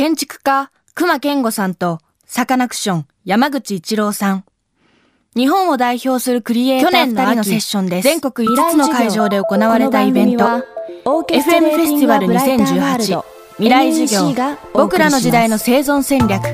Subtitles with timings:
[0.00, 4.44] 建築家熊健吾さんとサカナクション山口一郎さん。
[5.36, 8.04] 日本を代表するクリエイター2人のセッションです。
[8.04, 10.44] 全国5つの会場で行われたイベント。
[10.46, 13.22] FM フェスティバル2018
[13.56, 16.44] 未来授業僕らの時代の生存戦略。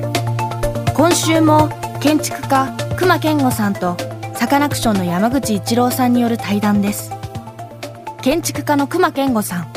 [0.93, 1.69] 今週も
[2.01, 3.95] 建築家熊健吾さんと
[4.33, 7.11] サカナクションの山口一郎さんによる対談です。
[8.21, 9.71] 建築家の熊健吾さん。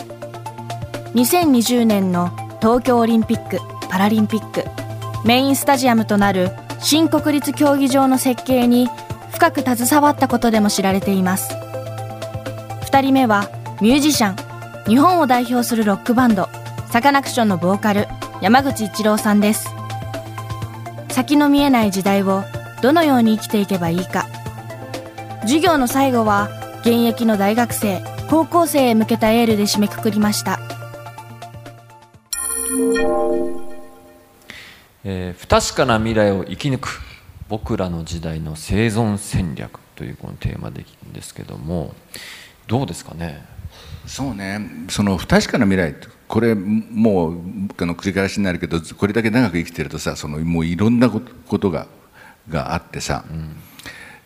[1.14, 3.58] 2020年の東京オリンピック・
[3.88, 4.64] パラリンピック。
[5.24, 8.88] メインスタジアムとなる新国立競技場の設計に
[9.32, 11.54] 深く携わったことでも知られています。
[11.54, 13.48] 2人目は
[13.80, 16.48] ミュージシャン日本を代表するロックバンド
[16.90, 18.06] サカナクションのボーカル
[18.42, 19.68] 山口一郎さんです。
[21.08, 22.44] 先の見えない時代を
[22.82, 24.26] どのように生きていけばいいか。
[25.42, 30.59] 授業の最後は現役の大学生高校生へ向けたエールで締めくくりました。
[35.40, 37.00] 不確かな未来を生き抜く
[37.48, 40.84] 僕らの時代の生存戦略というこのテーマで
[41.22, 41.94] すけども
[42.68, 43.42] どうですかね？
[44.06, 44.60] そうね。
[44.88, 45.96] その不確かな未来
[46.28, 47.32] これもう
[47.78, 51.20] あの繰り返しになるけどこれだけ長く生きてるとさそのもういろんなこ
[51.58, 51.88] とが
[52.48, 53.56] があってさ、うん、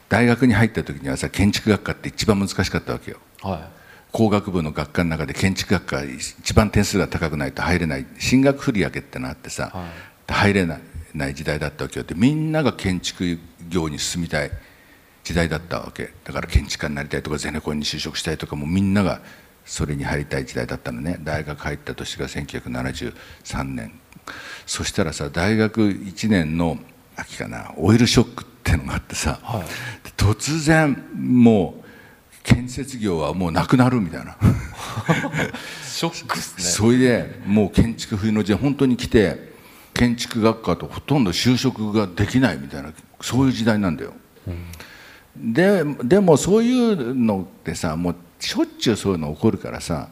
[0.09, 3.19] 大学に入った時にはさ建築学科って一番難しかったわけよ。
[3.41, 3.61] はい。
[4.13, 8.07] 工学部の学科の中で建築学科一番点数が高くないと入れない。
[8.19, 9.87] 進学振り分けってのあってさ、は
[10.29, 10.81] い、入れない
[11.15, 12.05] 時代だったわけよ。
[12.05, 14.51] でみんなが建築業に進みたい
[15.23, 16.13] 時代だったわけ。
[16.25, 19.21] だから建築家になりたいとかゼネコンに就職したいとかもうみんなが
[19.65, 21.19] それに入りたい時代だったのね。
[21.23, 23.93] 大学入った年が1973年。
[24.67, 26.79] そしたらさ大学1年の
[27.17, 27.73] 秋かな。
[27.77, 29.63] オイルショックってのがあってさ、はい、
[30.17, 31.85] 突然もう
[32.43, 34.37] 建設業はもうなくなるみたいな。
[35.87, 36.65] ショックですね。
[36.65, 39.54] それでもう建築冬の時代本当に来て
[39.95, 44.13] 建築学科とほとんど就職ができないみたいなそういう時代なんだよ、
[44.47, 50.09] うん、ででもそういうのってさもうしょっちゅうそういうの起こるからさ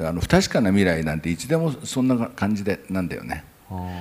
[0.00, 3.44] あの不確かな未来なんていつでもそんな感じでなんだよね。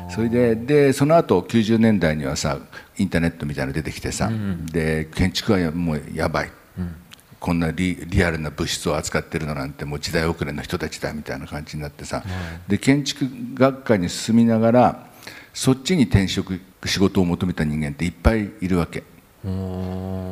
[0.10, 2.58] それででその後90年代にはさ
[2.98, 6.96] インターネットみたいなの出てきてさ、うん、で建築はもうやばい、うん
[7.40, 12.24] こんなリリアルな物質を扱ってるのなんてもう時代遅れの人たちだみたいな感じになってさ、
[12.68, 15.08] で建築学科に進みながら
[15.54, 19.04] そっちに転職仕事を求めた人間っていっぱいいるわけ。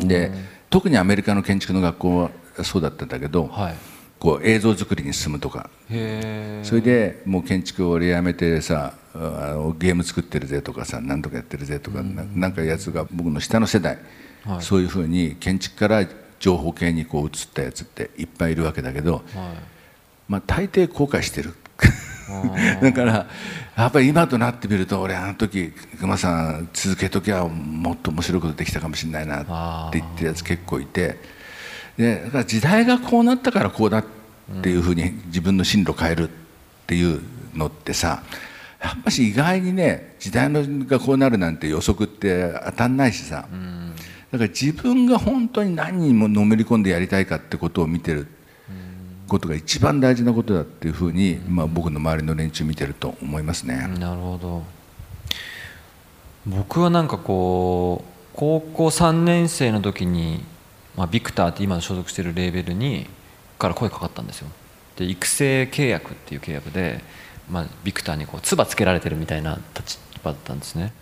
[0.02, 0.32] で
[0.70, 2.32] 特にアメリカの建築の学校は
[2.64, 3.76] そうだったんだけど、はい、
[4.20, 5.70] こう映像作りに進むとか。
[5.88, 9.18] それでもう建築を俺やめてさあ
[9.54, 14.00] のゲーム作ってるぜとかさ何とかやってるぜとか、なんかやつが僕の下の世代、
[14.44, 16.06] はい、そういうふうに建築から
[16.40, 19.24] 情報系にこう移ったやつっていっぱいいるわけだけど、はい、
[20.28, 21.54] まあ大抵後悔してる。
[22.82, 23.28] だから
[23.78, 29.42] やっぱり今となってみると俺あの時熊さん続けときゃもっと面白いことできたかもしれないな
[29.90, 31.20] って言ってるやつ結構いて。
[31.98, 34.06] でだから時代がこうなったからこうだっ
[34.62, 36.32] ていうふうに自分の進路変えるっ
[36.88, 37.22] ていう
[37.54, 38.22] のってさ
[38.82, 43.85] やっぱし意外にね時代がこうなるなんて予測って当たんないしさ、うん
[44.32, 48.28] だから自分が本当に何にものめり込んでやりたいかってことを見てる
[49.28, 53.88] ことが一番大事なことだっていうふうに、まあ、僕の周りの連中見てると思いますね。
[54.00, 54.64] なるほど。
[56.46, 60.44] 僕はなんかこう高校3年生の時に、
[60.96, 63.08] まあ、ビクターって今所属してるレーベルに
[63.58, 64.50] から声かかったんですよ。
[64.96, 67.02] で育成契約っていう契約で、
[67.50, 70.94] まあ、ビクターにこう唾つけられてるみたいな立場だったんですね。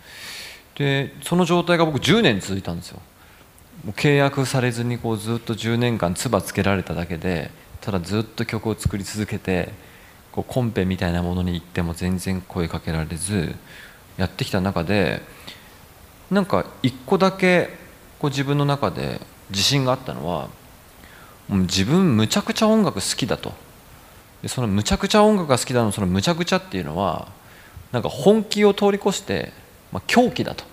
[0.76, 3.00] でその状態が僕10年続いたんですよ
[3.92, 7.52] 契約されずにこうずっと10年間唾つけられただけで
[7.82, 9.70] ただずっと曲を作り続けて
[10.32, 13.56] こうコンペみたいなものに行っても全然声かけられず
[14.18, 15.22] やってきた中で
[16.32, 17.70] なんか一個だけ
[18.20, 19.20] こう自分の中で
[19.50, 20.50] 自信があったのは
[21.50, 23.54] 自分むちゃくちゃ音楽好きだと。
[24.42, 27.28] でそのむちゃくちゃ音楽が好きだのそのむちゃくちゃっていうのは
[27.92, 29.52] なんか本気を通り越して、
[29.92, 30.64] まあ、狂気だと。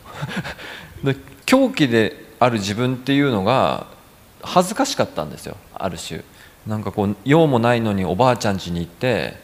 [1.04, 3.86] で狂気である自分っていうのが
[4.42, 6.22] 恥ずかしかったんですよある種。
[6.66, 9.34] なんかこう用もないのにおばあちゃん家に行って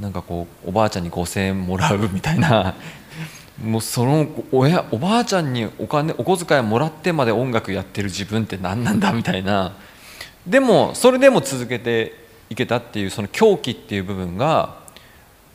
[0.00, 2.74] なんかこうおばあちゃんに5,000円もらうみたいな。
[3.64, 9.72] もうその親おばあちゃんにお金お小遣いもらってまで音楽やってる自分って何なんだみたいな。
[10.46, 14.76] でもそれでも続けていけたっていうその狂気っていう部分が、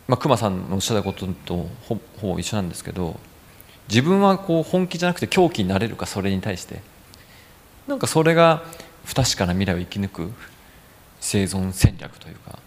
[0.07, 3.19] まあ、熊さんのおっしゃったこととほぼ一緒なんですけど
[3.91, 6.79] 自分はこう本気じゃなくて狂気になれるかそれに対して。
[7.87, 8.63] なんかそれが
[9.03, 10.31] 不確かな未来を生き抜く
[11.19, 12.59] 生存戦略というか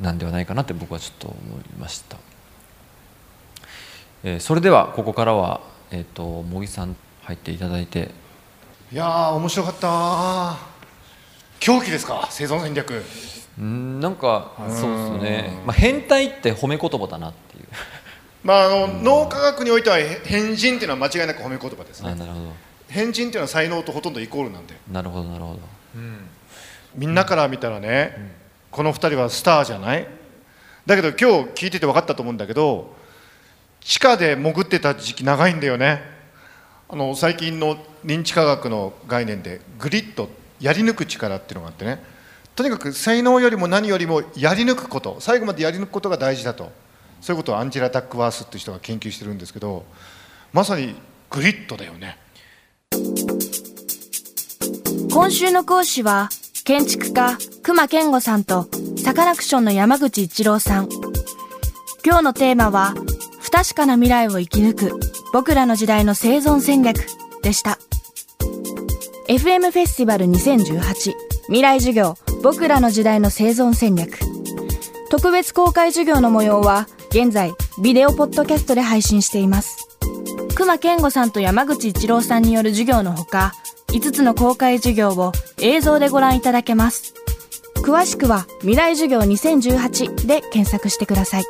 [0.00, 2.16] なんではないかなって僕はちょっと思いました。
[4.24, 5.60] えーそれではここからは、
[5.90, 8.10] えー、と茂木さん入っていただいて。
[8.90, 10.56] いやー面白かった。
[11.60, 12.26] 狂気ですか？
[12.30, 13.04] 生存戦略。
[13.58, 14.84] うんなんかそうです
[15.22, 17.68] ね、まあ、変態って褒め言葉だなっていう
[18.44, 22.14] まああの脳科学においてはへ変人っていうのは間違いなく褒め言葉ですね。
[22.88, 24.74] 変人っていうのは才能とほとんどイコールなんで。
[24.92, 25.60] なるほどなるほど。
[26.94, 28.36] みんなから見たらね、
[28.70, 30.06] この2人はスターじゃない？
[30.86, 32.94] だけど今日聞いてて分かったと思うんだけど
[33.80, 36.02] 地下で潜ってた時期長いんだよね。
[36.88, 40.28] あの最近の認知科学の概念でグリッド
[40.60, 42.02] やり抜く力っていうのがあってね。
[42.54, 45.16] とにかく才能よりも何よりもやり抜くこと。
[45.18, 46.70] 最後までやり抜くことが大事だと
[47.24, 49.86] そういうことをアンジェラ・ダックワースっていう人が研究してるんですけど
[50.52, 50.94] まさに
[51.30, 52.18] グリッドだよね
[55.10, 56.28] 今週の講師は、
[56.64, 58.68] 建築家、熊健吾さんと、
[59.02, 60.88] サカナクションの山口一郎さん。
[62.04, 62.94] 今日のテーマは、
[63.40, 65.00] 不確かな未来を生き抜く、
[65.32, 67.06] 僕らの時代の生存戦略
[67.42, 67.78] でした。
[69.28, 71.14] FM フェスティバル2018
[71.46, 74.18] 未来授業僕らの時代の生存戦略
[75.10, 79.86] 特別公開授業の模様は現在ビデオポッドキャストで配信しています。
[80.56, 83.52] 熊健吾さんと山口一郎さんによる授業のほか
[83.92, 85.30] 5つの公開授業を
[85.60, 87.14] 映像でご覧いただけます。
[87.76, 91.44] 詳しくは「未来授業2018」で検索してください。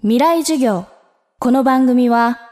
[0.00, 0.86] 未来授業。
[1.38, 2.51] この番組は